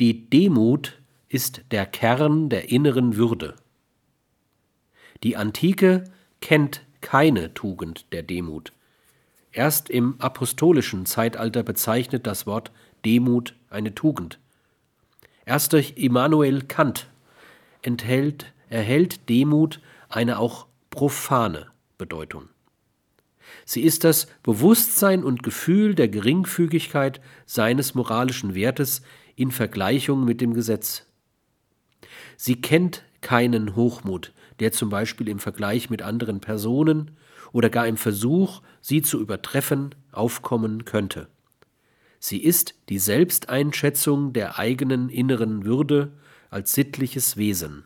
Die 0.00 0.28
Demut 0.28 1.00
ist 1.28 1.62
der 1.70 1.86
Kern 1.86 2.48
der 2.48 2.70
inneren 2.70 3.16
Würde. 3.16 3.54
Die 5.22 5.36
Antike 5.36 6.04
kennt 6.40 6.82
keine 7.00 7.54
Tugend 7.54 8.12
der 8.12 8.24
Demut. 8.24 8.72
Erst 9.52 9.88
im 9.90 10.20
apostolischen 10.20 11.06
Zeitalter 11.06 11.62
bezeichnet 11.62 12.26
das 12.26 12.44
Wort 12.44 12.72
Demut 13.04 13.54
eine 13.70 13.94
Tugend. 13.94 14.40
Erst 15.46 15.72
durch 15.72 15.92
Immanuel 15.96 16.62
Kant 16.62 17.06
enthält, 17.82 18.52
erhält 18.68 19.28
Demut 19.28 19.80
eine 20.08 20.40
auch 20.40 20.66
profane 20.90 21.68
Bedeutung. 21.98 22.48
Sie 23.64 23.82
ist 23.82 24.04
das 24.04 24.26
Bewusstsein 24.42 25.24
und 25.24 25.42
Gefühl 25.42 25.94
der 25.94 26.08
Geringfügigkeit 26.08 27.20
seines 27.46 27.94
moralischen 27.94 28.54
Wertes 28.54 29.02
in 29.36 29.50
Vergleichung 29.50 30.24
mit 30.24 30.40
dem 30.40 30.54
Gesetz. 30.54 31.06
Sie 32.36 32.60
kennt 32.60 33.04
keinen 33.20 33.74
Hochmut, 33.74 34.32
der 34.60 34.72
zum 34.72 34.90
Beispiel 34.90 35.28
im 35.28 35.38
Vergleich 35.38 35.90
mit 35.90 36.02
anderen 36.02 36.40
Personen 36.40 37.12
oder 37.52 37.70
gar 37.70 37.86
im 37.86 37.96
Versuch, 37.96 38.62
sie 38.80 39.02
zu 39.02 39.20
übertreffen, 39.20 39.94
aufkommen 40.12 40.84
könnte. 40.84 41.28
Sie 42.18 42.42
ist 42.42 42.74
die 42.88 42.98
Selbsteinschätzung 42.98 44.32
der 44.32 44.58
eigenen 44.58 45.08
inneren 45.08 45.64
Würde 45.64 46.12
als 46.50 46.72
sittliches 46.72 47.36
Wesen. 47.36 47.84